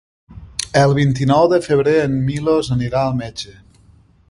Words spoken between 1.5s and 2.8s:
de febrer en Milos